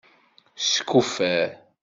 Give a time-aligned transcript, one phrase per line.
[0.71, 1.45] Skuffer.